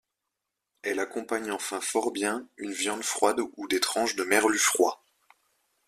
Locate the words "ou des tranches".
3.57-4.15